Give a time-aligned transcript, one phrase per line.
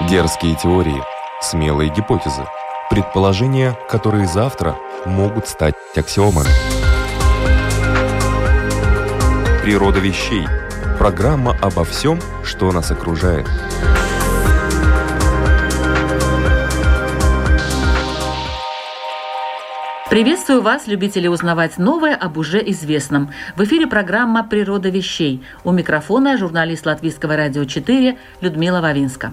[0.00, 1.00] Дерзкие теории,
[1.40, 2.44] смелые гипотезы,
[2.90, 6.48] предположения, которые завтра могут стать аксиомами.
[9.62, 10.46] Природа вещей.
[10.98, 13.46] Программа обо всем, что нас окружает.
[20.10, 23.30] Приветствую вас, любители узнавать новое об уже известном.
[23.54, 25.44] В эфире программа «Природа вещей».
[25.62, 29.32] У микрофона журналист Латвийского радио 4 Людмила Вавинска.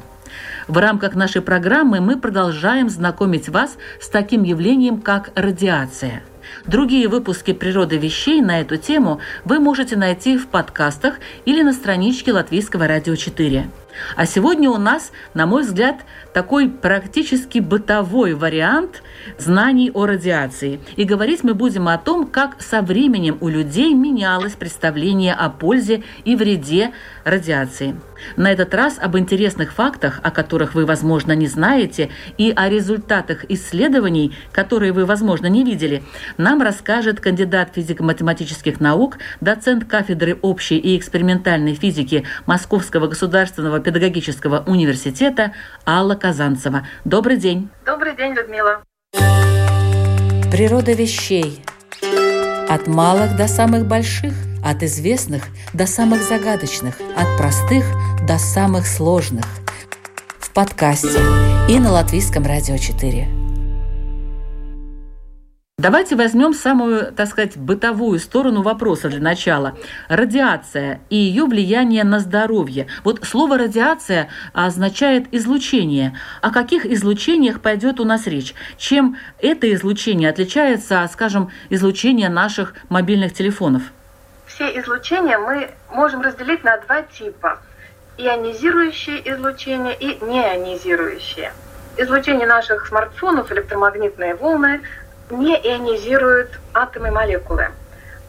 [0.71, 6.23] В рамках нашей программы мы продолжаем знакомить вас с таким явлением, как радиация.
[6.65, 12.31] Другие выпуски «Природы вещей» на эту тему вы можете найти в подкастах или на страничке
[12.31, 13.69] Латвийского радио 4.
[14.15, 15.97] А сегодня у нас, на мой взгляд,
[16.33, 19.03] такой практически бытовой вариант
[19.37, 20.79] знаний о радиации.
[20.95, 26.03] И говорить мы будем о том, как со временем у людей менялось представление о пользе
[26.23, 26.91] и вреде
[27.23, 27.95] радиации.
[28.35, 33.45] На этот раз об интересных фактах, о которых вы, возможно, не знаете, и о результатах
[33.49, 36.03] исследований, которые вы, возможно, не видели,
[36.37, 45.53] нам расскажет кандидат физико-математических наук, доцент кафедры общей и экспериментальной физики Московского государственного педагогического университета
[45.85, 46.87] Алла Казанцева.
[47.03, 47.69] Добрый день.
[47.85, 48.83] Добрый день, Людмила.
[50.51, 51.63] Природа вещей.
[52.69, 54.33] От малых до самых больших,
[54.63, 57.85] от известных до самых загадочных, от простых
[58.27, 59.45] до самых сложных.
[60.39, 61.19] В подкасте
[61.67, 63.40] и на Латвийском радио 4.
[65.81, 69.75] Давайте возьмем самую, так сказать, бытовую сторону вопроса для начала.
[70.09, 72.85] Радиация и ее влияние на здоровье.
[73.03, 76.15] Вот слово радиация означает излучение.
[76.43, 78.53] О каких излучениях пойдет у нас речь?
[78.77, 83.81] Чем это излучение отличается от, скажем, излучения наших мобильных телефонов?
[84.45, 87.57] Все излучения мы можем разделить на два типа.
[88.19, 91.51] Ионизирующее излучение и неионизирующее.
[91.97, 94.81] Излучение наших смартфонов, электромагнитные волны–
[95.31, 97.67] не ионизируют атомы и молекулы.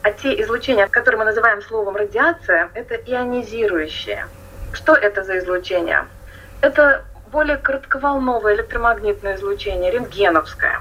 [0.02, 4.26] А те излучения, которые мы называем словом радиация, это ионизирующие.
[4.72, 6.06] Что это за излучение?
[6.60, 10.80] Это более коротковолновое электромагнитное излучение, рентгеновское,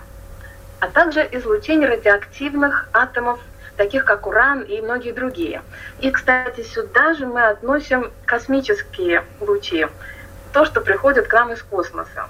[0.79, 3.39] а также излучение радиоактивных атомов,
[3.77, 5.61] таких как уран и многие другие.
[5.99, 9.87] И, кстати, сюда же мы относим космические лучи,
[10.51, 12.27] то, что приходит к нам из космоса.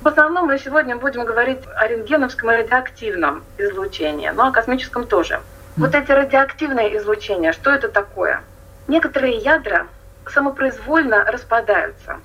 [0.00, 5.42] В основном мы сегодня будем говорить о рентгеновском и радиоактивном излучении, но о космическом тоже.
[5.76, 8.42] Вот эти радиоактивные излучения, что это такое?
[8.88, 9.88] Некоторые ядра
[10.26, 12.18] самопроизвольно распадаются.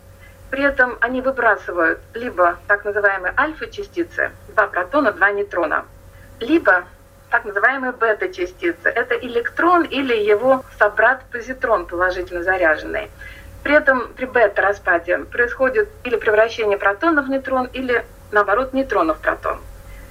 [0.51, 5.83] При этом они выбрасывают либо так называемые альфа-частицы, два протона, два нейтрона,
[6.39, 6.85] либо
[7.29, 8.87] так называемые бета-частицы.
[8.87, 13.11] Это электрон или его собрат-позитрон положительно заряженный.
[13.65, 19.59] При этом при бета-распаде происходит или превращение протона в нейтрон, или наоборот нейтрона в протон.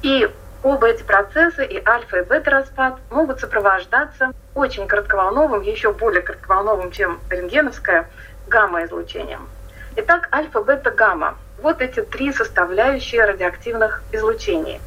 [0.02, 0.28] И
[0.64, 7.20] оба эти процесса, и альфа, и бета-распад, могут сопровождаться очень коротковолновым, еще более коротковолновым, чем
[7.30, 8.10] рентгеновское,
[8.48, 9.46] гамма-излучением.
[9.94, 11.36] Итак, альфа, бета, гамма.
[11.62, 14.80] Вот эти три составляющие радиоактивных излучений.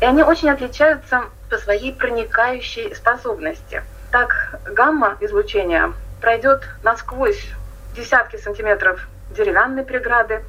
[0.00, 3.84] И они очень отличаются по своей проникающей способности.
[4.10, 7.54] Так, гамма-излучение пройдет насквозь
[7.94, 9.00] десятки сантиметров
[9.30, 10.42] деревянной преграды.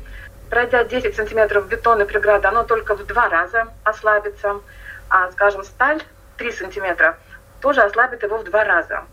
[0.49, 4.61] Пройдя 10 сантиметров бетонной преграды, оно только в два раза ослабится.
[5.09, 6.01] А, скажем, сталь
[6.37, 7.17] 3 сантиметра
[7.61, 9.03] тоже ослабит его в два раза.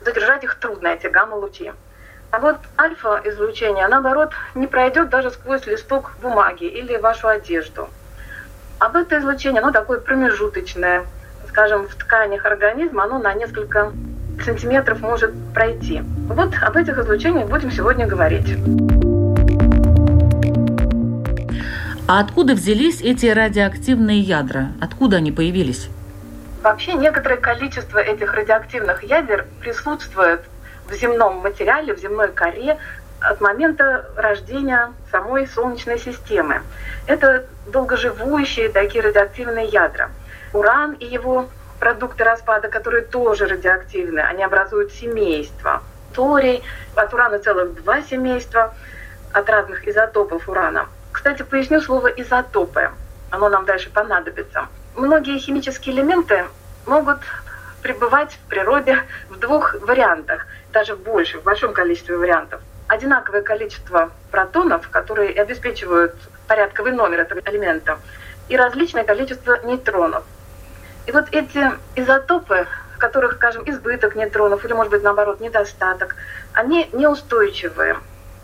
[0.00, 1.72] Задержать их трудно, эти гамма-лучи.
[2.30, 7.88] А вот альфа-излучение, наоборот, не пройдет даже сквозь листок бумаги или вашу одежду.
[8.78, 11.06] А бета-излучение, оно такое промежуточное.
[11.48, 13.92] Скажем, в тканях организма оно на несколько
[14.42, 16.02] сантиметров может пройти.
[16.28, 18.56] Вот об этих излучениях будем сегодня говорить.
[22.08, 24.72] А откуда взялись эти радиоактивные ядра?
[24.80, 25.88] Откуда они появились?
[26.62, 30.42] Вообще некоторое количество этих радиоактивных ядер присутствует
[30.88, 32.78] в земном материале, в земной коре
[33.20, 36.62] от момента рождения самой Солнечной системы.
[37.06, 40.10] Это долгоживущие такие радиоактивные ядра.
[40.52, 41.48] Уран и его
[41.80, 45.82] продукты распада, которые тоже радиоактивны, они образуют семейство.
[46.14, 46.62] Торий,
[46.94, 48.74] от урана целых два семейства,
[49.32, 50.86] от разных изотопов урана.
[51.10, 52.90] Кстати, поясню слово изотопы.
[53.30, 54.68] Оно нам дальше понадобится.
[54.94, 56.44] Многие химические элементы
[56.86, 57.18] могут
[57.82, 58.98] пребывать в природе
[59.30, 62.60] в двух вариантах, даже больше, в большом количестве вариантов.
[62.88, 66.14] Одинаковое количество протонов, которые обеспечивают
[66.46, 67.98] порядковый номер этого элемента,
[68.48, 70.24] и различное количество нейтронов,
[71.06, 72.66] и вот эти изотопы,
[72.98, 76.16] которых, скажем, избыток нейтронов или, может быть, наоборот, недостаток,
[76.52, 77.96] они неустойчивые.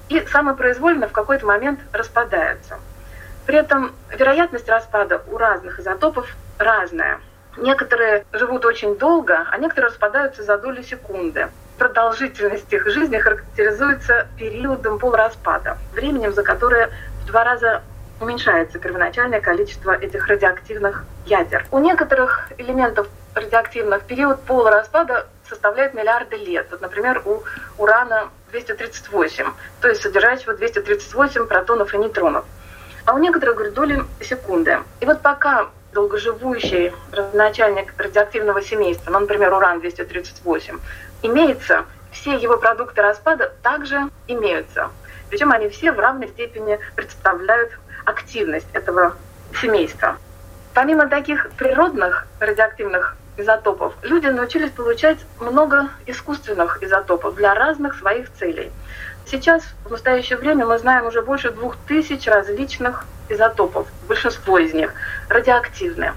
[0.08, 2.78] и самопроизвольно в какой-то момент распадаются.
[3.44, 7.20] При этом вероятность распада у разных изотопов разная.
[7.56, 11.48] Некоторые живут очень долго, а некоторые распадаются за долю секунды.
[11.78, 16.90] Продолжительность их жизни характеризуется периодом полураспада, временем, за которое
[17.22, 17.82] в два раза
[18.20, 21.66] уменьшается первоначальное количество этих радиоактивных ядер.
[21.70, 26.68] У некоторых элементов радиоактивных период полураспада составляет миллиарды лет.
[26.70, 27.42] Вот, например, у
[27.78, 29.44] урана 238,
[29.80, 32.44] то есть содержащего 238 протонов и нейтронов.
[33.04, 34.78] А у некоторых, говорит, доли секунды.
[35.00, 40.80] И вот пока долгоживущий родоначальник радиоактивного семейства, ну, например, уран-238,
[41.22, 44.90] имеется, все его продукты распада также имеются.
[45.30, 47.72] Причем они все в равной степени представляют
[48.06, 49.14] активность этого
[49.60, 50.16] семейства.
[50.72, 58.72] Помимо таких природных радиоактивных изотопов, люди научились получать много искусственных изотопов для разных своих целей.
[59.26, 64.94] Сейчас, в настоящее время, мы знаем уже больше двух тысяч различных изотопов, большинство из них
[65.28, 66.14] радиоактивные.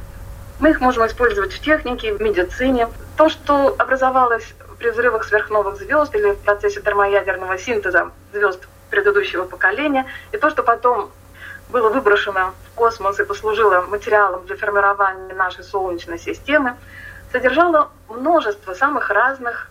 [0.60, 2.90] Мы их можем использовать в технике, в медицине.
[3.18, 10.06] То, что образовалось при взрывах сверхновых звезд или в процессе термоядерного синтеза звезд предыдущего поколения,
[10.32, 11.12] и то, что потом
[11.70, 16.76] было выброшено в космос и послужило материалом для формирования нашей Солнечной системы,
[17.32, 19.70] содержало множество самых разных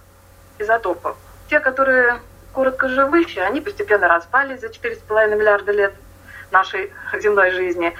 [0.58, 1.16] изотопов.
[1.50, 2.20] Те, которые
[2.54, 5.94] короткоживущие, они постепенно распались за 4,5 миллиарда лет
[6.50, 7.94] нашей земной жизни.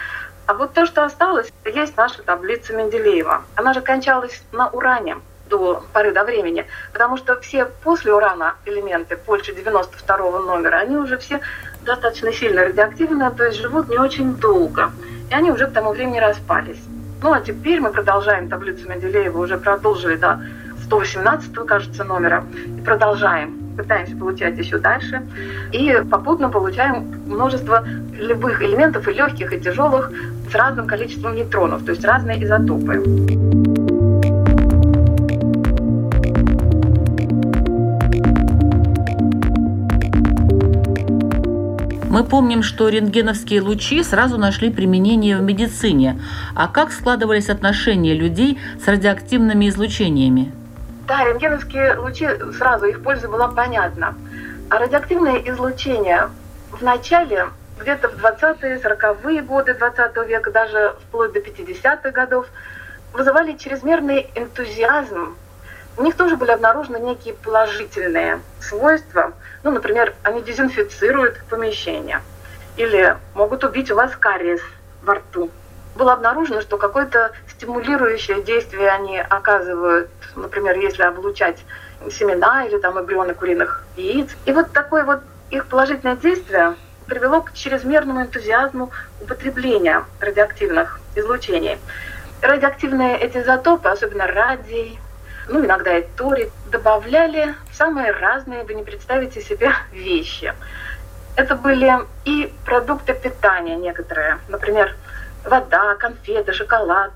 [0.47, 3.45] А вот то, что осталось, есть наша таблица Менделеева.
[3.55, 5.19] Она же кончалась на уране
[5.49, 11.19] до поры до времени, потому что все после урана элементы больше 92 номера, они уже
[11.19, 11.41] все
[11.89, 14.93] достаточно сильно радиоактивны, то есть живут не очень долго.
[15.31, 16.81] И они уже к тому времени распались.
[17.23, 20.41] Ну а теперь мы продолжаем таблицу Менделеева, уже продолжили до
[20.85, 22.45] 118, кажется, номера,
[22.79, 25.23] и продолжаем пытаемся получать еще дальше.
[25.73, 30.11] И попутно получаем множество любых элементов, и легких, и тяжелых,
[30.51, 33.68] с разным количеством нейтронов, то есть разные изотопы.
[42.19, 46.21] Мы помним, что рентгеновские лучи сразу нашли применение в медицине.
[46.57, 50.53] А как складывались отношения людей с радиоактивными излучениями?
[51.07, 52.27] Да, рентгеновские лучи,
[52.59, 54.17] сразу их польза была понятна.
[54.69, 56.29] А радиоактивное излучение
[56.73, 57.51] в начале,
[57.81, 62.49] где-то в 20-е, 40-е годы 20 века, даже вплоть до 50-х годов,
[63.13, 65.37] вызывали чрезмерный энтузиазм.
[65.99, 69.35] У них тоже были обнаружены некие положительные свойства–
[69.65, 72.23] ну, например, они дезинфицируют помещение
[72.77, 74.61] или могут убить у вас кариес
[75.03, 75.51] во рту.
[75.97, 81.59] Было обнаружено, что какое-то стимулирующее действие они оказывают, например, если облучать
[82.11, 84.31] семена или там эмбрионы куриных яиц.
[84.47, 85.21] И вот такое вот
[85.51, 91.79] их положительное действие привело к чрезмерному энтузиазму употребления радиоактивных излучений.
[92.43, 95.01] Радиоактивные эти изотопы, особенно радий,
[95.49, 100.53] ну, иногда и тори, добавляли самые разные, вы не представите себе, вещи.
[101.37, 101.93] Это были
[102.25, 104.95] и продукты питания некоторые, например,
[105.45, 107.13] вода, конфеты, шоколад.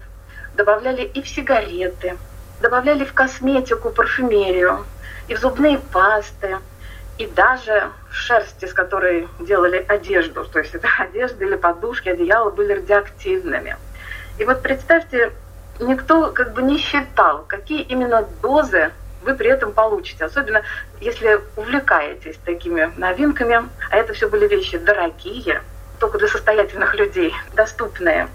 [0.54, 2.16] Добавляли и в сигареты,
[2.60, 4.84] добавляли в косметику, парфюмерию,
[5.28, 6.58] и в зубные пасты,
[7.18, 10.44] и даже шерсть, из которой делали одежду.
[10.44, 13.76] То есть это одежда или подушки, одеяла были радиоактивными.
[14.38, 15.32] И вот представьте,
[15.86, 20.24] никто как бы не считал, какие именно дозы вы при этом получите.
[20.24, 20.62] Особенно
[21.00, 25.62] если увлекаетесь такими новинками, а это все были вещи дорогие,
[26.00, 28.28] только для состоятельных людей, доступные.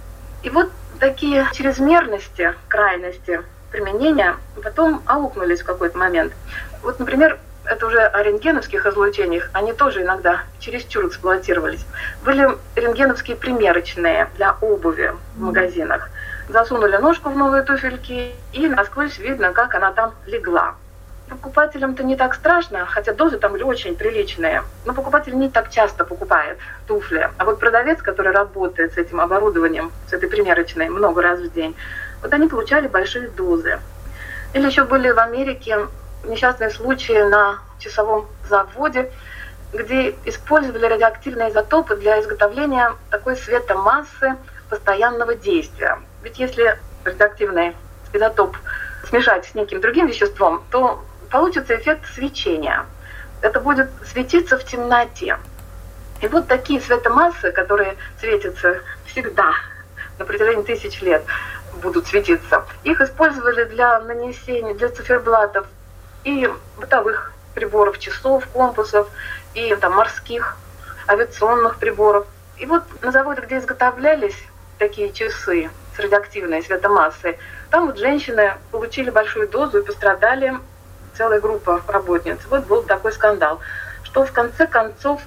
[0.44, 6.34] И вот такие чрезмерности, крайности применения потом аукнулись в какой-то момент.
[6.82, 11.86] Вот, например, это уже о рентгеновских излучениях, они тоже иногда чересчур эксплуатировались.
[12.24, 16.10] Были рентгеновские примерочные для обуви в магазинах
[16.50, 20.75] засунули ножку в новые туфельки, и насквозь видно, как она там легла.
[21.30, 24.63] Покупателям-то не так страшно, хотя дозы там очень приличные.
[24.86, 27.30] Но покупатель не так часто покупает туфли.
[27.38, 31.75] А вот продавец, который работает с этим оборудованием, с этой примерочной много раз в день,
[32.22, 33.80] вот они получали большие дозы.
[34.54, 35.88] Или еще были в Америке
[36.24, 39.12] несчастные случаи на часовом заводе,
[39.74, 44.36] где использовали радиоактивные изотопы для изготовления такой светомассы
[44.70, 46.00] постоянного действия.
[46.24, 47.75] Ведь если радиоактивный
[48.13, 48.57] изотоп
[49.07, 52.86] смешать с неким другим веществом, то получится эффект свечения.
[53.41, 55.38] Это будет светиться в темноте.
[56.21, 59.51] И вот такие светомассы, которые светятся всегда
[60.17, 61.24] на протяжении тысяч лет,
[61.81, 62.65] будут светиться.
[62.83, 65.67] Их использовали для нанесения, для циферблатов
[66.24, 69.07] и бытовых приборов, часов, компасов
[69.53, 70.57] и там, морских
[71.07, 72.25] авиационных приборов.
[72.57, 74.38] И вот на заводе, где изготовлялись
[74.79, 77.39] такие часы с радиоактивной светомассой,
[77.72, 80.54] там вот женщины получили большую дозу и пострадали
[81.16, 82.38] целая группа работниц.
[82.50, 83.60] Вот был такой скандал,
[84.04, 85.22] что в конце концов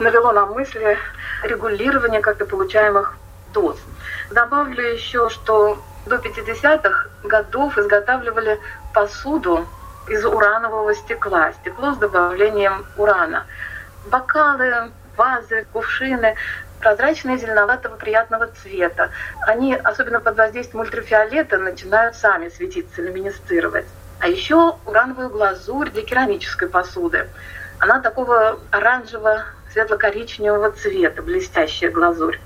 [0.00, 0.98] навело на мысли
[1.44, 3.16] регулирования как-то получаемых
[3.52, 3.78] доз.
[4.30, 8.58] Добавлю еще, что до 50-х годов изготавливали
[8.92, 9.66] посуду
[10.08, 13.46] из уранового стекла, стекло с добавлением урана.
[14.10, 16.36] Бокалы, вазы, кувшины
[16.80, 19.10] прозрачные, зеленоватого, приятного цвета.
[19.42, 23.86] Они, особенно под воздействием ультрафиолета, начинают сами светиться, люминесцировать.
[24.20, 27.28] А еще урановую глазурь для керамической посуды.
[27.78, 32.38] Она такого оранжевого, светло-коричневого цвета, блестящая глазурь.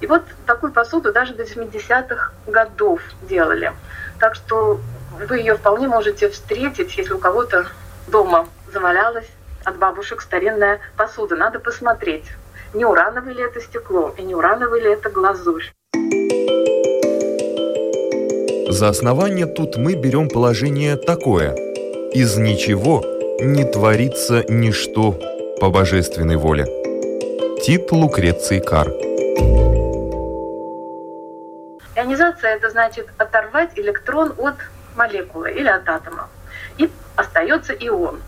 [0.00, 3.72] И вот такую посуду даже до 70-х годов делали.
[4.18, 4.80] Так что
[5.28, 7.66] вы ее вполне можете встретить, если у кого-то
[8.06, 9.28] дома завалялась
[9.64, 11.36] от бабушек старинная посуда.
[11.36, 12.24] Надо посмотреть,
[12.74, 15.72] не урановое ли это стекло и не урановое ли это глазурь.
[18.68, 21.54] За основание тут мы берем положение такое.
[22.12, 23.02] Из ничего
[23.40, 25.18] не творится ничто
[25.60, 26.66] по божественной воле.
[27.62, 28.88] Тит Лукреций Кар.
[31.96, 34.54] Ионизация– это значит оторвать электрон от
[34.96, 36.28] молекулы или от атома.
[36.78, 38.22] И остается ион.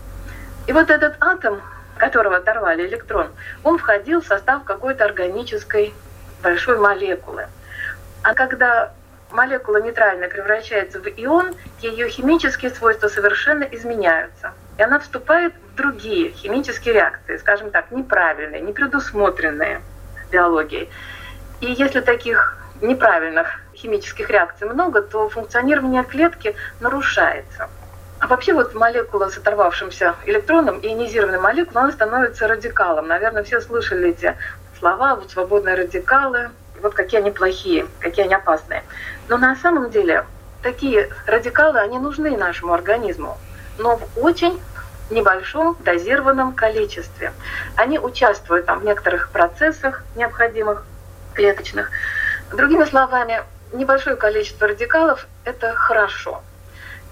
[0.67, 1.61] И вот этот атом,
[2.03, 3.29] которого оторвали электрон,
[3.63, 5.93] он входил в состав какой-то органической
[6.41, 7.47] большой молекулы.
[8.23, 8.91] А когда
[9.31, 14.51] молекула нейтральная превращается в ион, ее химические свойства совершенно изменяются.
[14.77, 19.81] И она вступает в другие химические реакции, скажем так, неправильные, непредусмотренные
[20.29, 20.89] биологией.
[21.61, 27.69] И если таких неправильных химических реакций много, то функционирование клетки нарушается.
[28.23, 33.05] А вообще вот молекула с оторвавшимся электроном, ионизированная молекула, она становится радикалом.
[33.05, 34.37] Наверное, все слышали эти
[34.79, 36.49] слова, вот свободные радикалы,
[36.81, 38.85] вот какие они плохие, какие они опасные.
[39.27, 40.25] Но на самом деле
[40.61, 43.37] такие радикалы, они нужны нашему организму,
[43.77, 44.57] но в очень
[45.09, 47.33] небольшом дозированном количестве.
[47.75, 50.85] Они участвуют там в некоторых процессах необходимых
[51.33, 51.91] клеточных.
[52.53, 56.41] Другими словами, небольшое количество радикалов– это хорошо.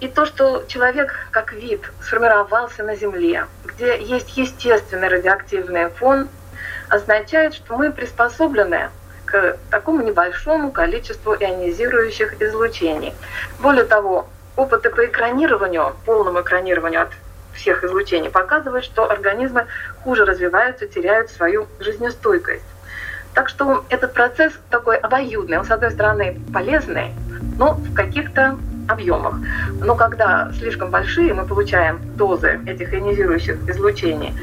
[0.01, 6.27] И то, что человек как вид сформировался на Земле, где есть естественный радиоактивный фон,
[6.89, 8.89] означает, что мы приспособлены
[9.25, 13.13] к такому небольшому количеству ионизирующих излучений.
[13.59, 17.11] Более того, опыты по экранированию, полному экранированию от
[17.53, 19.67] всех излучений показывают, что организмы
[20.03, 22.65] хуже развиваются, теряют свою жизнестойкость.
[23.35, 25.59] Так что этот процесс такой обоюдный.
[25.59, 27.13] Он, с одной стороны, полезный,
[27.59, 28.57] но в каких-то
[28.87, 29.35] объемах.
[29.79, 34.33] Но когда слишком большие мы получаем дозы этих ионизирующих излучений,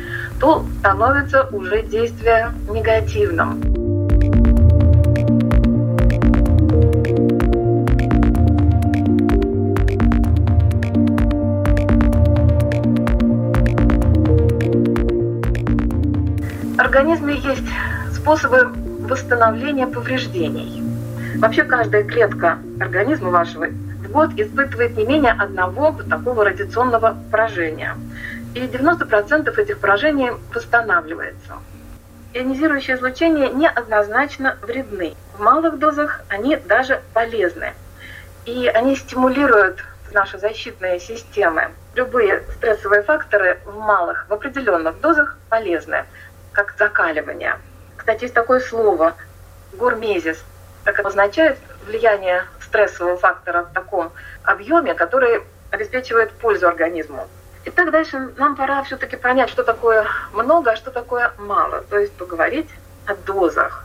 [0.40, 3.60] то становится уже действие негативным.
[16.76, 17.68] В организме есть
[18.14, 18.68] способы
[19.00, 20.82] восстановления повреждений.
[21.38, 23.66] Вообще каждая клетка организма вашего
[24.10, 27.96] год испытывает не менее одного такого радиационного поражения.
[28.54, 31.54] И 90% этих поражений восстанавливается.
[32.34, 35.14] Ионизирующее излучение неоднозначно вредны.
[35.36, 37.74] В малых дозах они даже полезны.
[38.44, 41.70] И они стимулируют наши защитные системы.
[41.94, 46.04] Любые стрессовые факторы в малых, в определенных дозах полезны,
[46.52, 47.56] как закаливание.
[47.96, 49.14] Кстати, есть такое слово
[49.74, 50.42] гурмезис.
[50.84, 54.12] Это означает влияние стрессового фактора в таком
[54.44, 57.26] объеме, который обеспечивает пользу организму.
[57.64, 61.82] Итак, дальше нам пора все-таки понять, что такое много, а что такое мало.
[61.90, 62.68] То есть поговорить
[63.06, 63.84] о дозах.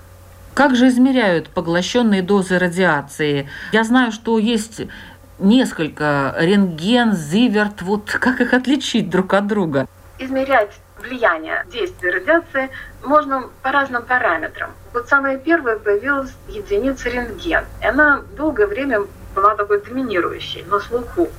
[0.53, 3.49] Как же измеряют поглощенные дозы радиации?
[3.71, 4.81] Я знаю, что есть
[5.39, 7.81] несколько рентген, зиверт.
[7.81, 9.87] Вот как их отличить друг от друга?
[10.19, 10.71] Измерять
[11.03, 12.69] влияние действия радиации
[13.03, 14.71] можно по разным параметрам.
[14.93, 17.65] Вот самая первая появилась единица рентген.
[17.81, 19.01] Она долгое время
[19.35, 21.29] была такой доминирующей на слуху.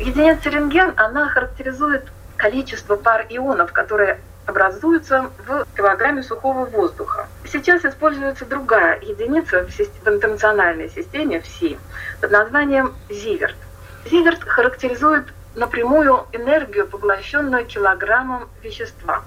[0.00, 2.04] Единица рентген, она характеризует
[2.36, 7.26] количество пар ионов, которые образуются в килограмме сухого воздуха.
[7.50, 11.78] Сейчас используется другая единица в интернациональной системе ВСИ
[12.20, 13.56] под названием Зиверт.
[14.08, 15.24] Зиверт характеризует
[15.56, 19.22] напрямую энергию, поглощенную килограммом вещества.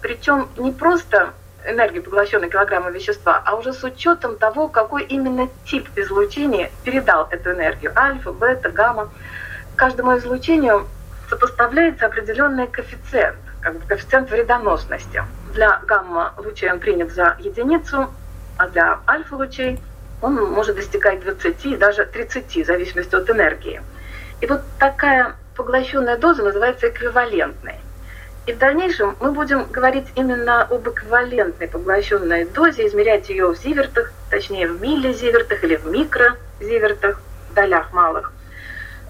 [0.00, 1.32] Причем не просто
[1.66, 7.52] энергию, поглощенную килограммом вещества, а уже с учетом того, какой именно тип излучения передал эту
[7.52, 7.92] энергию.
[7.96, 9.10] Альфа, бета, гамма.
[9.76, 10.86] Каждому излучению
[11.28, 15.24] сопоставляется определенный коэффициент, как бы коэффициент вредоносности.
[15.54, 18.08] Для гамма-лучей он принят за единицу,
[18.58, 19.80] а для альфа-лучей
[20.20, 23.80] он может достигать 20 и даже 30, в зависимости от энергии.
[24.40, 27.74] И вот такая поглощенная доза называется эквивалентной.
[28.46, 34.10] И в дальнейшем мы будем говорить именно об эквивалентной поглощенной дозе, измерять ее в зивертах,
[34.30, 37.20] точнее в миллизивертах или в микрозивертах,
[37.54, 38.32] долях малых,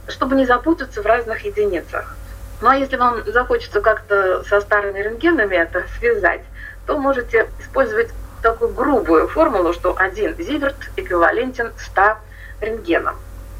[0.08, 2.16] чтобы не запутаться в разных единицах.
[2.60, 6.42] Ну а если вам захочется как-то со старыми рентгенами это связать,
[6.84, 8.08] то можете использовать
[8.42, 12.16] такую грубую формулу, что один зиверт эквивалентен 100
[12.60, 13.14] рентгенам.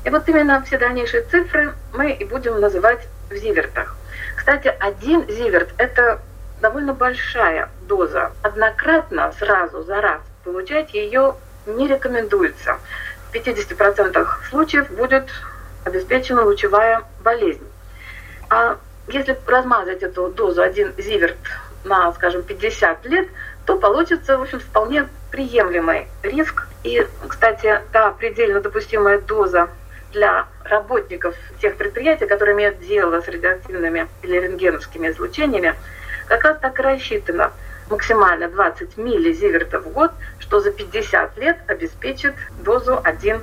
[0.05, 3.97] И вот именно все дальнейшие цифры мы и будем называть в зивертах.
[4.37, 6.21] Кстати, один зиверт– это
[6.61, 8.33] довольно большая доза.
[8.43, 12.79] Однократно, сразу, за раз получать ее не рекомендуется.
[13.31, 15.29] В 50% случаев будет
[15.85, 17.67] обеспечена лучевая болезнь.
[18.49, 18.79] А
[19.09, 21.37] если размазать эту дозу, один зиверт
[21.85, 23.29] на, скажем, 50 лет,
[23.67, 26.67] то получится, в общем, вполне приемлемый риск.
[26.83, 29.69] И, кстати, та предельно допустимая доза
[30.13, 35.75] для работников тех предприятий, которые имеют дело с радиоактивными или рентгеновскими излучениями,
[36.29, 37.51] как раз так и рассчитано
[37.91, 43.41] максимально 20 миллизивертов в год, что за 50 лет обеспечит дозу 1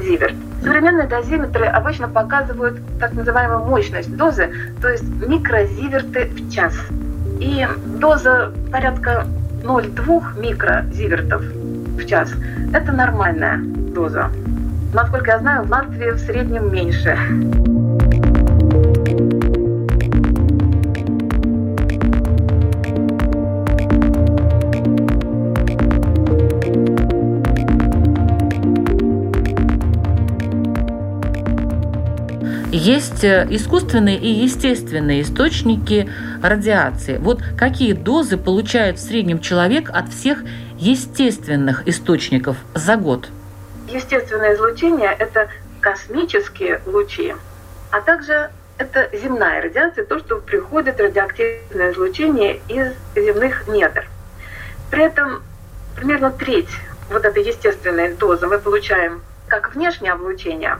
[0.00, 0.34] зиверт.
[0.62, 6.74] Современные дозиметры обычно показывают так называемую мощность дозы, то есть микрозиверты в час.
[7.40, 7.66] И
[7.98, 9.26] доза порядка
[9.62, 12.32] 0,2 микрозивертов в час–
[12.74, 14.30] это нормальная доза.
[14.92, 17.16] Насколько я знаю, в Латвии в среднем меньше.
[32.70, 36.08] Есть э, искусственные и естественные источники
[36.42, 37.18] радиации.
[37.18, 40.44] Вот какие дозы получает в среднем человек от всех
[40.78, 43.28] естественных источников за год?
[43.88, 45.48] Естественное излучение– это
[45.80, 47.34] космические лучи,
[47.90, 54.06] а также это земная радиация, то, что приходит радиоактивное излучение из земных недр.
[54.90, 55.42] При этом
[55.96, 56.70] примерно треть
[57.10, 60.78] вот этой естественной дозы мы получаем как внешнее облучение,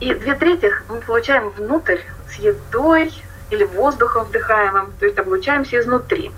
[0.00, 3.12] и две трети мы получаем внутрь с едой
[3.50, 6.32] или воздухом вдыхаемым, то есть облучаемся изнутри.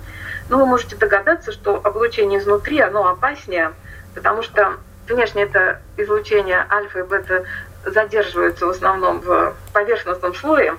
[0.48, 3.72] Но вы можете догадаться, что облучение изнутри, оно опаснее,
[4.14, 4.74] потому что
[5.08, 7.44] Внешне это излучение альфа и бета
[7.84, 10.76] задерживаются в основном в поверхностном слое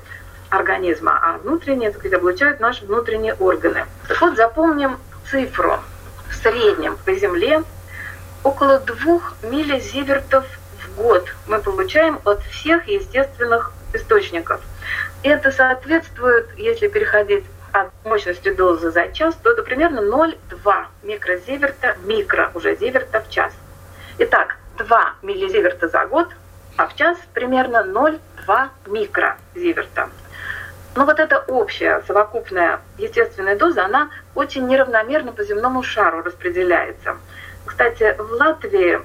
[0.50, 3.86] организма, а внутренние, так сказать, облучают наши внутренние органы.
[4.08, 4.98] Так вот, запомним
[5.30, 5.80] цифру.
[6.30, 7.64] В среднем по Земле
[8.44, 10.46] около двух миллизивертов
[10.80, 14.62] в год мы получаем от всех естественных источников.
[15.24, 22.52] Это соответствует, если переходить от мощности дозы за час, то это примерно 0,2 микрозиверта, микро
[22.54, 23.54] уже зиверта в час.
[24.22, 26.28] Итак, 2 миллизиверта за год,
[26.76, 30.10] а в час примерно 0,2 микрозиверта.
[30.94, 37.16] Но вот эта общая совокупная естественная доза, она очень неравномерно по земному шару распределяется.
[37.66, 39.00] Кстати, в Латвии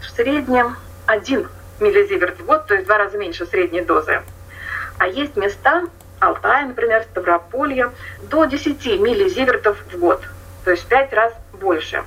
[0.00, 0.76] в среднем
[1.08, 1.46] 1
[1.80, 4.22] миллизиверт в год, то есть в два раза меньше средней дозы.
[4.96, 5.82] А есть места,
[6.20, 7.90] Алтай, например, Ставрополье,
[8.22, 10.22] до 10 миллизивертов в год,
[10.64, 12.02] то есть в 5 раз больше.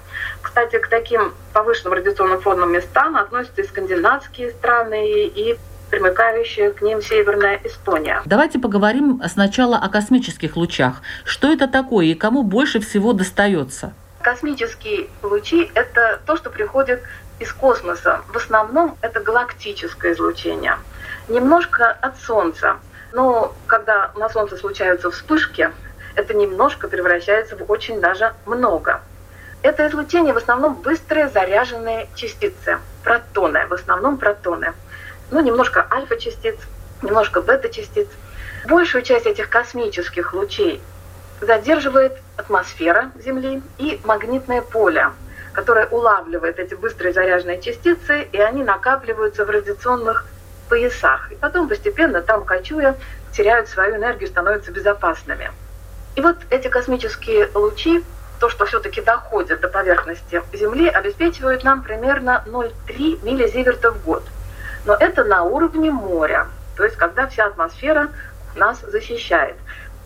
[0.58, 5.56] Кстати, к таким повышенным радиационным фоном местам относятся и скандинавские страны, и
[5.92, 8.24] примыкающая к ним Северная Эстония.
[8.26, 11.04] Давайте поговорим сначала о космических лучах.
[11.26, 13.94] Что это такое и кому больше всего достается?
[14.24, 17.04] Космические лучи– это то, что приходит
[17.40, 18.22] из космоса.
[18.34, 20.80] В основном это галактическое излучение.
[21.28, 22.78] Немножко от Солнца.
[23.14, 25.70] Но когда на Солнце случаются вспышки,
[26.16, 29.02] это немножко превращается в очень даже много.
[29.62, 34.74] Это излучение в основном быстрые заряженные частицы, протоны, в основном протоны.
[35.32, 36.56] Ну, немножко альфа-частиц,
[37.02, 38.08] немножко бета-частиц.
[38.68, 40.82] Большую часть этих космических лучей
[41.42, 45.12] задерживает атмосфера Земли и магнитное поле,
[45.54, 50.26] которое улавливает эти быстрые заряженные частицы, и они накапливаются в радиационных
[50.70, 51.32] поясах.
[51.32, 52.96] И потом постепенно там, кочуя,
[53.32, 55.52] теряют свою энергию, становятся безопасными.
[56.16, 58.04] И вот эти космические лучи
[58.40, 64.24] то, что все-таки доходит до поверхности Земли, обеспечивают нам примерно 0,3 миллизиверта в год.
[64.86, 68.10] Но это на уровне моря, то есть когда вся атмосфера
[68.56, 69.56] нас защищает.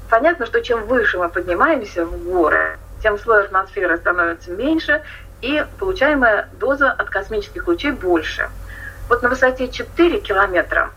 [0.09, 5.01] Понятно, что чем выше мы поднимаемся в горы, тем слой атмосферы становится меньше,
[5.41, 8.49] и получаемая доза от космических лучей больше.
[9.09, 10.91] Вот на высоте 4 километра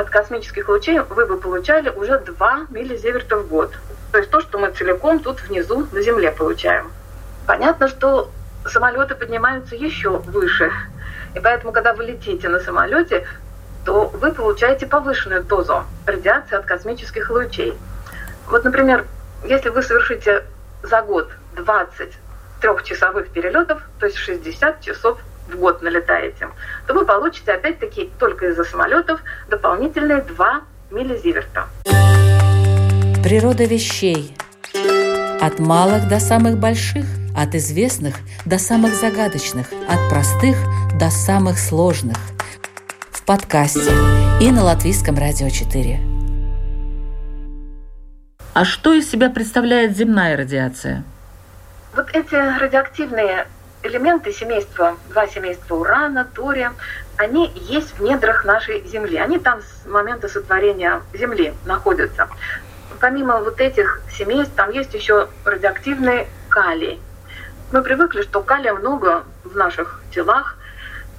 [0.00, 3.72] от космических лучей вы бы получали уже 2 миллизеверта в год.
[4.12, 6.90] То есть то, что мы целиком тут внизу на Земле получаем.
[7.46, 8.30] Понятно, что
[8.66, 10.72] самолеты поднимаются еще выше.
[11.34, 13.26] И поэтому, когда вы летите на самолете,
[13.84, 17.74] то вы получаете повышенную дозу радиации от космических лучей.
[18.46, 19.06] Вот, например,
[19.44, 20.44] если вы совершите
[20.82, 22.12] за год 20
[22.60, 25.18] трехчасовых перелетов, то есть 60 часов
[25.50, 26.48] в год налетаете,
[26.86, 30.60] то вы получите опять-таки только из-за самолетов дополнительные 2
[30.90, 31.66] миллизиверта.
[33.22, 34.36] Природа вещей.
[35.40, 37.04] От малых до самых больших,
[37.36, 40.56] от известных до самых загадочных, от простых
[40.98, 42.16] до самых сложных.
[43.10, 43.92] В подкасте
[44.40, 46.00] и на Латвийском радио 4.
[48.52, 51.04] А что из себя представляет земная радиация?
[51.94, 53.46] Вот эти радиоактивные
[53.82, 56.72] элементы семейства, два семейства урана, тория,
[57.16, 59.16] они есть в недрах нашей Земли.
[59.16, 62.28] Они там с момента сотворения Земли находятся.
[63.00, 67.00] Помимо вот этих семейств, там есть еще радиоактивный калий.
[67.72, 70.56] Мы привыкли, что калия много в наших телах,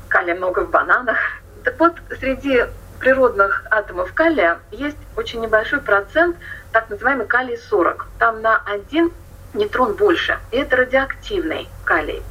[0.10, 1.18] калия много в бананах.
[1.64, 2.66] Так вот, среди
[3.00, 6.36] природных атомов калия есть очень небольшой процент,
[6.72, 8.04] так называемый калий-40.
[8.20, 9.12] Там на один
[9.54, 10.40] нейтрон больше.
[10.52, 12.22] И это радиоактивный калий.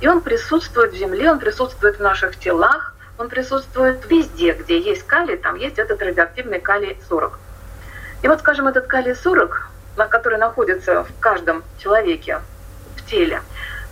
[0.00, 5.06] И он присутствует в Земле, он присутствует в наших телах, он присутствует везде, где есть
[5.06, 7.32] калий, там есть этот радиоактивный калий-40.
[8.22, 9.50] И вот, скажем, этот калий-40,
[10.08, 12.40] который находится в каждом человеке
[12.96, 13.40] в теле,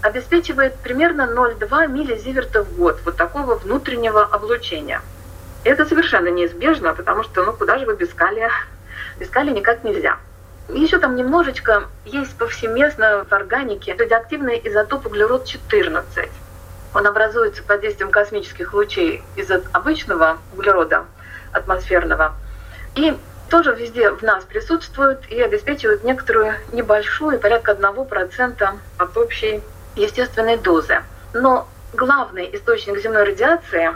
[0.02, 5.00] обеспечивает примерно 0,2 миллизиверта в год вот такого внутреннего облучения.
[5.64, 8.50] И это совершенно неизбежно, потому что ну куда же вы без калия?
[9.18, 10.18] Без калия никак нельзя.
[10.68, 16.30] Еще там немножечко есть повсеместно в органике радиоактивный изотоп углерод-14.
[16.94, 21.04] Он образуется под действием космических лучей из обычного углерода
[21.52, 22.34] атмосферного.
[22.94, 23.16] И
[23.50, 29.62] тоже везде в нас присутствует и обеспечивает некоторую небольшую, порядка 1% от общей
[29.96, 31.02] естественной дозы.
[31.34, 33.90] Но главный источник земной радиации,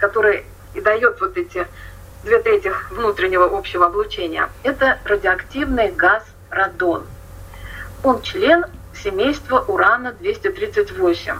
[0.00, 0.44] который
[0.74, 1.66] и дает вот эти
[2.22, 7.04] две трети внутреннего общего облучения, это радиоактивный газ радон.
[8.02, 11.38] Он член семейства урана-238.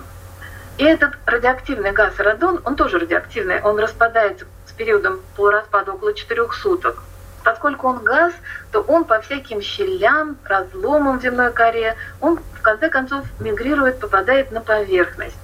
[0.78, 6.48] И этот радиоактивный газ радон, он тоже радиоактивный, он распадается с периодом полураспада около 4
[6.52, 7.02] суток.
[7.44, 8.32] Поскольку он газ,
[8.72, 14.52] то он по всяким щелям, разломам в земной коре, он в конце концов мигрирует, попадает
[14.52, 15.36] на поверхность.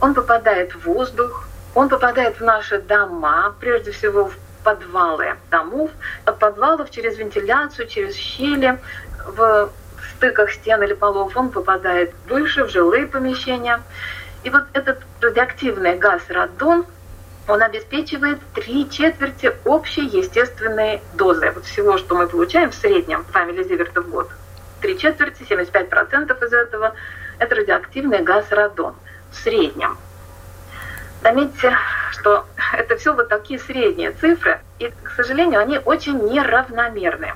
[0.00, 1.44] Он попадает в воздух,
[1.74, 5.90] он попадает в наши дома, прежде всего в подвалы домов,
[6.24, 8.78] от подвалов через вентиляцию, через щели,
[9.26, 9.70] в
[10.16, 13.80] стыках стен или полов он попадает выше, в жилые помещения.
[14.44, 16.86] И вот этот радиоактивный газ радон,
[17.46, 21.50] он обеспечивает три четверти общей естественной дозы.
[21.50, 24.30] Вот всего, что мы получаем в среднем 2 миллизиверта в год.
[24.80, 26.94] Три четверти, 75% из этого–
[27.38, 28.94] это радиоактивный газ радон
[29.30, 29.96] в среднем.
[31.22, 31.76] Заметьте,
[32.12, 37.34] что это все вот такие средние цифры, и, к сожалению, они очень неравномерны.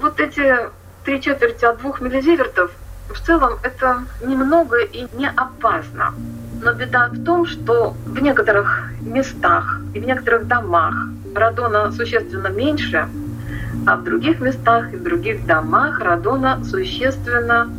[0.00, 0.56] Вот эти
[1.04, 2.70] три четверти от двух миллизивертов
[3.08, 6.14] в целом это немного и не опасно.
[6.62, 10.94] Но беда в том, что в некоторых местах и в некоторых домах
[11.34, 13.08] радона существенно меньше,
[13.86, 17.70] а в других местах и в других домах радона существенно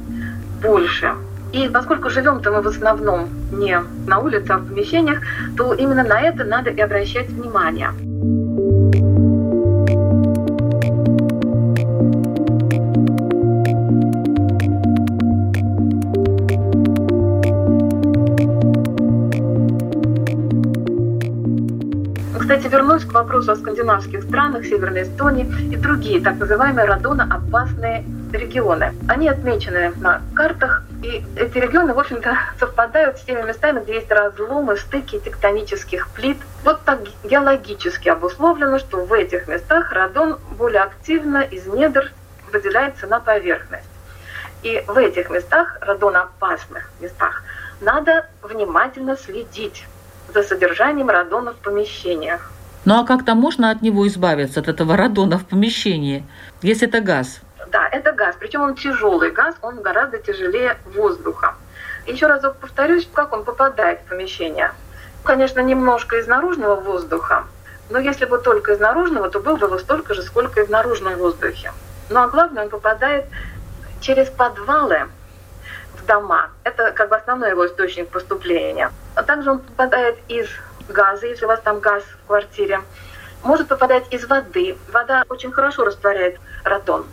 [0.62, 1.14] больше.
[1.52, 5.20] И поскольку живем-то мы в основном не на улице, а в помещениях,
[5.58, 7.90] то именно на это надо и обращать внимание.
[22.40, 28.94] Кстати, вернусь к вопросу о скандинавских странах, Северной Эстонии и другие так называемые радоноопасные регионы.
[29.08, 34.12] Они отмечены на картах и эти регионы, в общем-то, совпадают с теми местами, где есть
[34.12, 36.38] разломы, стыки тектонических плит.
[36.64, 42.12] Вот так геологически обусловлено, что в этих местах радон более активно из недр
[42.52, 43.88] выделяется на поверхность.
[44.62, 47.44] И в этих местах, радонопасных местах,
[47.80, 49.86] надо внимательно следить
[50.34, 52.52] за содержанием радона в помещениях.
[52.84, 56.26] Ну а как-то можно от него избавиться, от этого радона в помещении,
[56.62, 57.40] если это газ?
[57.72, 58.36] Да, это газ.
[58.40, 61.56] Причем он тяжелый газ, он гораздо тяжелее воздуха.
[62.08, 64.72] Еще разок повторюсь, как он попадает в помещение.
[65.24, 67.44] Конечно, немножко из наружного воздуха,
[67.90, 71.16] но если бы только из наружного, то был бы столько же, сколько и в наружном
[71.18, 71.72] воздухе.
[72.10, 73.26] Ну а главное, он попадает
[74.00, 75.10] через подвалы
[75.96, 76.50] в дома.
[76.64, 78.92] Это как бы основной его источник поступления.
[79.16, 80.48] А также он попадает из
[80.88, 82.82] газа, если у вас там газ в квартире,
[83.44, 84.78] может попадать из воды.
[84.92, 87.06] Вода очень хорошо растворяет радон.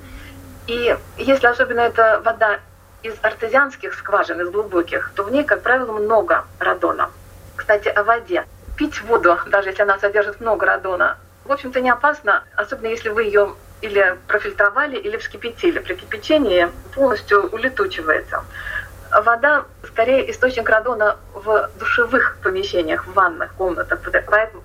[0.67, 2.59] И если особенно это вода
[3.03, 7.11] из артезианских скважин, из глубоких, то в ней, как правило, много радона.
[7.55, 8.45] Кстати, о воде.
[8.77, 13.25] Пить воду, даже если она содержит много радона, в общем-то не опасно, особенно если вы
[13.25, 15.79] ее или профильтровали, или вскипятили.
[15.79, 18.45] При кипячении полностью улетучивается.
[19.13, 24.01] Вода скорее источник радона в душевых помещениях, в ванных комнатах,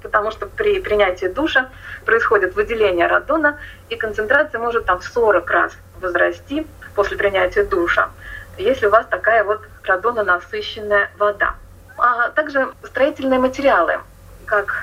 [0.01, 1.69] потому что при принятии душа
[2.05, 3.59] происходит выделение радона,
[3.89, 8.09] и концентрация может там в 40 раз возрасти после принятия душа,
[8.57, 11.55] если у вас такая вот радононасыщенная вода.
[11.97, 13.99] А также строительные материалы,
[14.45, 14.73] как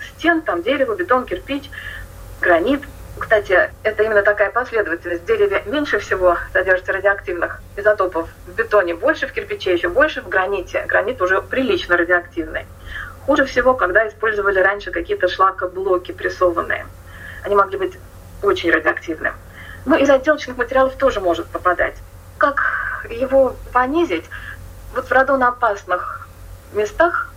[0.00, 1.70] стен, там дерево, бетон, кирпич,
[2.40, 2.82] гранит–
[3.18, 5.22] кстати, это именно такая последовательность.
[5.22, 10.28] В дереве меньше всего содержится радиоактивных изотопов, в бетоне больше, в кирпиче еще больше, в
[10.28, 10.84] граните.
[10.86, 12.66] Гранит уже прилично радиоактивный.
[13.26, 16.86] Хуже всего, когда использовали раньше какие-то шлакоблоки прессованные.
[17.44, 17.98] Они могли быть
[18.42, 19.32] очень радиоактивны.
[19.88, 21.94] Но из отделочных материалов тоже может попадать.
[22.36, 24.26] Как его понизить?
[24.94, 26.28] Вот в радоноопасных
[26.74, 27.32] местах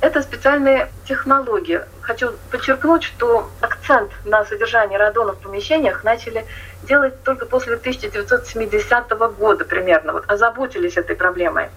[0.00, 1.82] это специальные технологии.
[2.00, 6.46] Хочу подчеркнуть, что акцент на содержание радона в помещениях начали
[6.84, 10.14] делать только после 1970 года примерно.
[10.14, 11.68] Вот озаботились этой проблемой.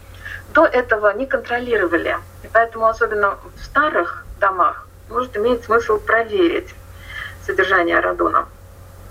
[0.53, 2.17] До этого не контролировали.
[2.43, 6.73] И поэтому особенно в старых домах может иметь смысл проверить
[7.45, 8.47] содержание радона.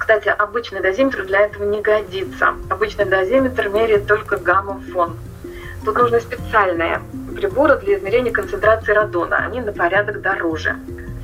[0.03, 2.55] Кстати, обычный дозиметр для этого не годится.
[2.69, 5.17] Обычный дозиметр меряет только гамма-фон.
[5.85, 7.01] Тут нужны специальные
[7.37, 9.37] приборы для измерения концентрации радона.
[9.37, 10.75] Они на порядок дороже.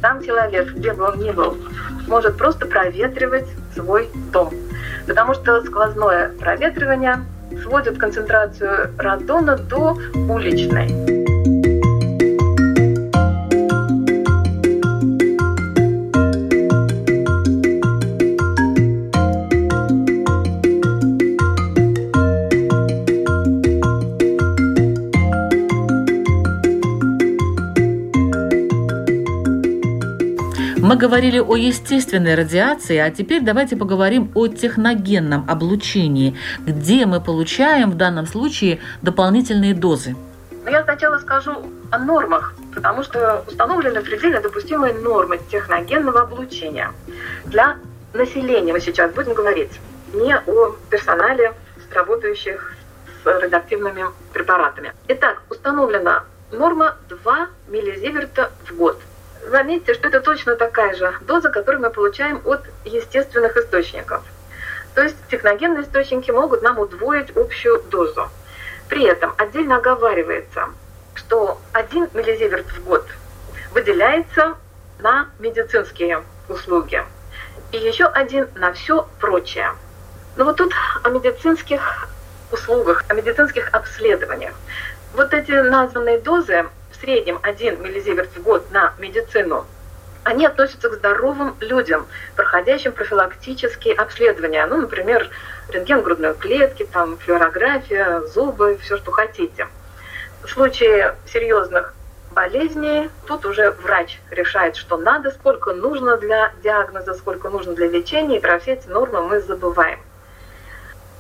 [0.01, 1.59] Сам человек, где бы он ни был,
[2.07, 4.55] может просто проветривать свой дом.
[5.09, 7.25] Потому что сквозное проветривание
[7.65, 11.18] сводит концентрацию радона до уличной.
[30.99, 37.97] Говорили о естественной радиации, а теперь давайте поговорим о техногенном облучении, где мы получаем в
[37.97, 40.17] данном случае дополнительные дозы.
[40.65, 41.55] Ну, я сначала скажу
[41.91, 46.93] о нормах, потому что установлены предельно допустимые нормы техногенного облучения
[47.47, 47.77] для
[48.13, 48.73] населения.
[48.73, 49.81] Мы сейчас будем говорить
[50.13, 51.55] не о персонале,
[51.95, 52.75] работающих
[53.23, 54.93] с радиоактивными препаратами.
[55.09, 59.01] Итак, установлена норма 2 миллизиверта в год.
[59.47, 64.23] Заметьте, что это точно такая же доза, которую мы получаем от естественных источников.
[64.95, 68.29] То есть техногенные источники могут нам удвоить общую дозу.
[68.89, 70.69] При этом отдельно оговаривается,
[71.15, 73.07] что 1 миллизиверт в год
[73.73, 74.57] выделяется
[74.99, 77.03] на медицинские услуги
[77.71, 79.73] и еще один на все прочее.
[80.37, 80.73] Но вот тут
[81.03, 82.09] о медицинских
[82.51, 84.55] услугах, о медицинских обследованиях.
[85.15, 86.67] Вот эти названные дозы
[87.01, 89.67] среднем 1 миллизиверт в год на медицину,
[90.25, 92.07] они относятся к здоровым людям,
[92.37, 94.67] проходящим профилактические обследования.
[94.67, 95.31] Ну, например,
[95.71, 99.69] рентген грудной клетки, там, флюорография, зубы, все, что хотите.
[100.43, 101.95] В случае серьезных
[102.33, 108.37] болезней тут уже врач решает, что надо, сколько нужно для диагноза, сколько нужно для лечения,
[108.37, 109.99] и про все эти нормы мы забываем.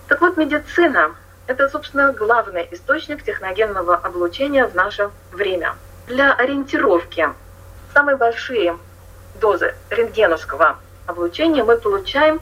[0.08, 1.14] Так вот, медицина
[1.48, 5.74] это, собственно, главный источник техногенного облучения в наше время.
[6.06, 7.30] Для ориентировки
[7.94, 8.78] самые большие
[9.40, 12.40] дозы рентгеновского облучения мы получаем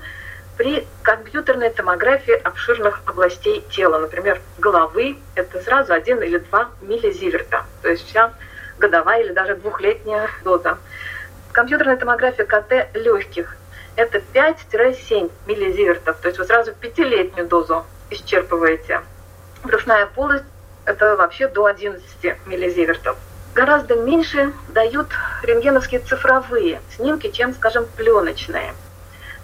[0.57, 7.89] при компьютерной томографии обширных областей тела, например, головы, это сразу 1 или 2 миллизиверта, то
[7.89, 8.33] есть вся
[8.79, 10.79] годовая или даже двухлетняя доза.
[11.53, 13.57] Компьютерная томография КТ легких–
[13.97, 19.03] это 5-7 миллизивертов, то есть вы сразу пятилетнюю дозу исчерпываете.
[19.65, 20.45] Брюшная полость–
[20.85, 22.03] это вообще до 11
[22.47, 23.17] миллизивертов.
[23.55, 25.09] Гораздо меньше дают
[25.43, 28.75] рентгеновские цифровые снимки, чем, скажем, пленочные.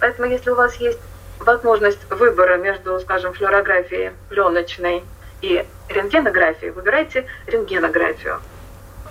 [0.01, 1.01] Поэтому если у вас есть
[1.39, 5.03] возможность выбора между, скажем, флюорографией пленочной
[5.41, 8.41] и рентгенографией, выбирайте рентгенографию.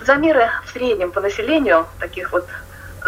[0.02, 2.48] Замеры в среднем по населению, таких вот,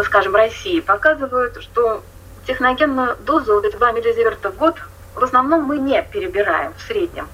[0.03, 2.03] скажем, России, показывают, что
[2.47, 4.75] техногенную дозу, вот эти 2 миллизиверта в год,
[5.15, 7.27] в основном мы не перебираем в среднем.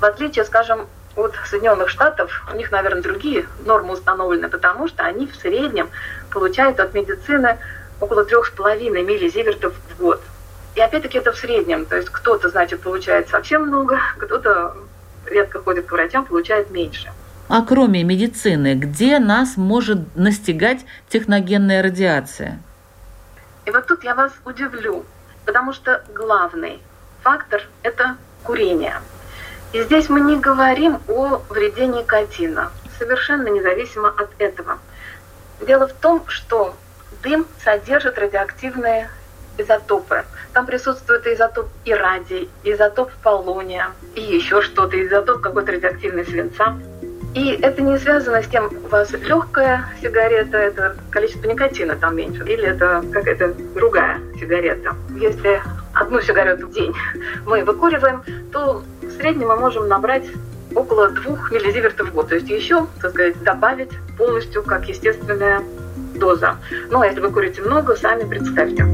[0.00, 5.26] В отличие, скажем, от Соединенных Штатов, у них, наверное, другие нормы установлены, потому что они
[5.26, 5.88] в среднем
[6.30, 7.58] получают от медицины
[8.00, 10.20] около 3,5 миллизивертов в год.
[10.74, 14.76] И опять-таки это в среднем, то есть кто-то, значит, получает совсем много, кто-то
[15.26, 17.12] редко ходит к врачам, получает меньше.
[17.48, 22.58] А кроме медицины, где нас может настигать техногенная радиация?
[23.66, 25.04] И вот тут я вас удивлю,
[25.44, 26.80] потому что главный
[27.24, 29.00] фактор– это курение.
[29.72, 34.78] И здесь мы не говорим о вреде никотина, совершенно независимо от этого.
[35.66, 36.76] Дело в том, что
[37.22, 39.08] дым содержит радиоактивные
[39.56, 40.24] изотопы.
[40.52, 46.76] Там присутствует изотоп ирадий, изотоп полония и еще что-то, изотоп какой-то радиоактивной свинца.
[47.34, 52.44] И это не связано с тем, у вас легкая сигарета, это количество никотина там меньше,
[52.44, 54.94] или это какая-то другая сигарета.
[55.16, 55.60] Если
[55.94, 56.94] одну сигарету в день
[57.46, 60.24] мы выкуриваем, то в среднем мы можем набрать
[60.74, 62.28] около двух миллизивертов в год.
[62.28, 65.62] То есть еще, так сказать, добавить полностью как естественная
[66.14, 66.56] доза.
[66.92, 68.84] А если вы курите много, сами представьте.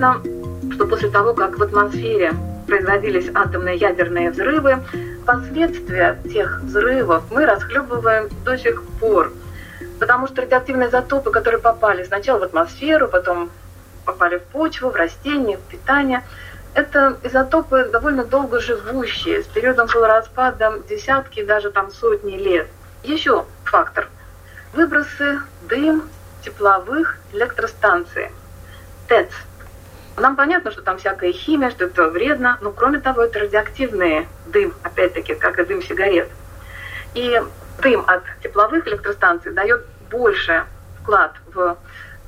[0.00, 0.22] Понятно,
[0.74, 2.32] что после того, как в атмосфере
[2.66, 4.78] производились атомные ядерные взрывы,
[5.26, 9.32] последствия тех взрывов мы расхлебываем до сих пор.
[9.98, 13.50] Потому что радиоактивные изотопы, которые попали сначала в атмосферу, потом
[14.06, 16.22] попали в почву, в растения, в питание,
[16.74, 22.68] это изотопы довольно долго живущие, с периодом полураспада десятки, даже там сотни лет.
[23.02, 24.08] Еще фактор.
[24.72, 26.04] Выбросы, дым,
[26.42, 28.30] тепловых электростанций.
[29.08, 29.28] ТЭЦ.
[30.20, 34.74] Нам понятно, что там всякая химия, что это вредно, но кроме того, это радиоактивный дым,
[34.82, 36.28] опять-таки, как и дым сигарет.
[37.14, 37.42] И
[37.82, 40.66] дым от тепловых электростанций дает больше
[41.00, 41.78] вклад в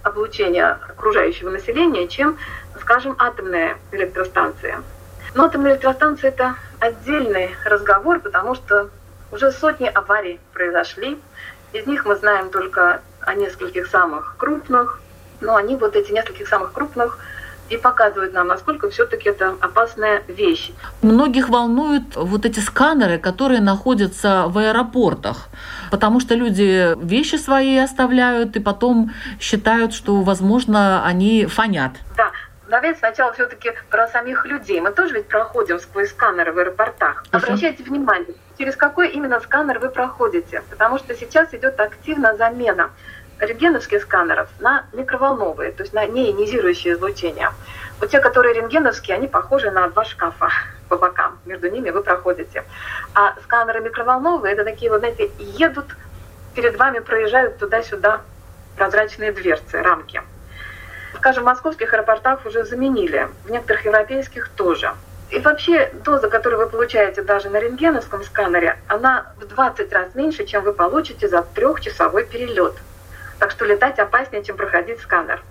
[0.02, 2.38] облучение окружающего населения, чем,
[2.80, 4.74] скажем, атомные электростанции.
[5.34, 8.88] Но атомные электростанции– это отдельный разговор, потому что
[9.30, 11.20] уже сотни аварий произошли.
[11.74, 14.98] Из них мы знаем только о нескольких самых крупных,
[15.42, 17.18] но они вот эти нескольких самых крупных
[17.70, 20.72] и показывают нам, насколько все-таки это опасная вещь.
[21.00, 25.48] Многих волнуют вот эти сканеры, которые находятся в аэропортах,
[25.90, 31.92] потому что люди вещи свои оставляют и потом считают, что, возможно, они фонят.
[32.16, 32.30] Да,
[32.72, 34.80] Давайте сначала все-таки про самих людей.
[34.80, 37.22] Мы тоже ведь проходим сквозь сканеры в аэропортах.
[37.30, 42.90] Обращайте внимание, через какой именно сканер вы проходите, потому что сейчас идет активная замена
[43.42, 47.50] рентгеновских сканеров на микроволновые, то есть на неионизирующее излучение.
[48.00, 50.50] Вот те, которые рентгеновские, они похожи на два шкафа
[50.88, 51.38] по бокам.
[51.44, 52.64] Между ними вы проходите.
[53.14, 55.86] А сканеры микроволновые, это такие, вот знаете, едут,
[56.54, 58.20] перед вами проезжают туда-сюда
[58.76, 60.22] прозрачные дверцы, рамки.
[61.16, 64.92] Скажем, в московских аэропортах уже заменили, в некоторых европейских тоже.
[65.30, 70.44] И вообще доза, которую вы получаете даже на рентгеновском сканере, она в 20 раз меньше,
[70.44, 72.74] чем вы получите за трехчасовой перелет.
[73.42, 75.42] Так что летать опаснее, чем проходить сканер.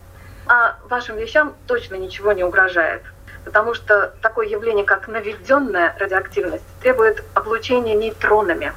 [0.47, 3.01] А вашим вещам точно ничего не угрожает.
[3.43, 8.71] Потому что такое явление, как наведенная радиоактивность, требует облучения нейтронами.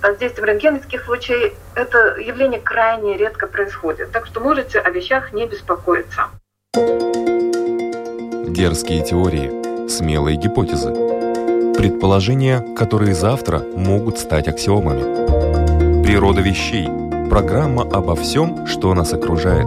[0.00, 4.12] Под действием рентгеновских лучей это явление крайне редко происходит.
[4.12, 6.26] Так что можете о вещах не беспокоиться.
[8.46, 10.92] Дерзкие теории, смелые гипотезы,
[11.74, 16.04] предположения, которые завтра могут стать аксиомами.
[16.04, 16.88] Природа вещей–
[17.32, 19.66] Программа обо всем, что нас окружает.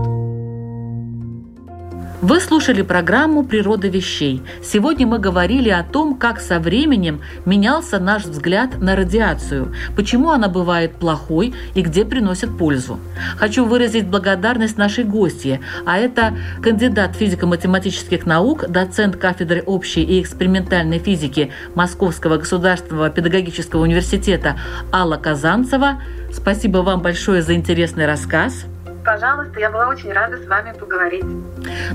[2.21, 4.43] Вы слушали программу «Природа вещей».
[4.63, 10.47] Сегодня мы говорили о том, как со временем менялся наш взгляд на радиацию, почему она
[10.47, 12.99] бывает плохой и где приносит пользу.
[13.36, 20.99] Хочу выразить благодарность нашей гостье, а это кандидат физико-математических наук, доцент кафедры общей и экспериментальной
[20.99, 24.56] физики Московского государственного педагогического университета
[24.93, 25.99] Алла Казанцева–
[26.36, 28.65] Спасибо вам большое за интересный рассказ.
[29.06, 31.24] Пожалуйста, я была очень рада с вами поговорить.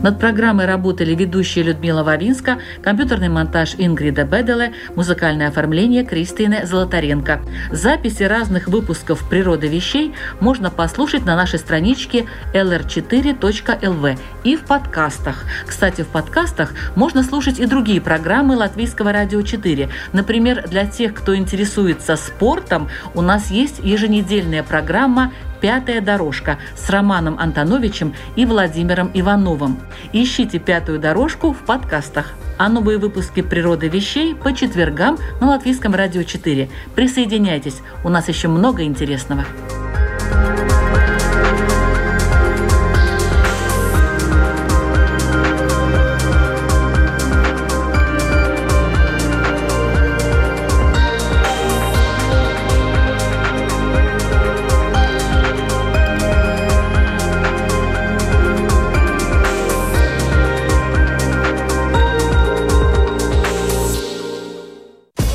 [0.00, 7.40] Над программой работали ведущая Людмила Вавинска, компьютерный монтаж Ингрида Беделе, музыкальное оформление Кристины Золотаренко.
[7.72, 15.44] Записи разных выпусков «Природы вещей» можно послушать на нашей страничке lr4.lv и в подкастах.
[15.66, 19.88] Кстати, в подкастах можно слушать и другие программы Латвийского радио 4.
[20.12, 27.38] Например, для тех, кто интересуется спортом, у нас есть еженедельная программа «Пятая дорожка» с Романом
[27.38, 29.78] Антоновичем и Владимиром Ивановым.
[30.12, 32.34] Ищите «Пятую дорожку» в подкастах.
[32.58, 36.68] А новые выпуски «Природы вещей» по четвергам на Латвийском радио 4.
[36.94, 39.44] Присоединяйтесь, у нас еще много интересного.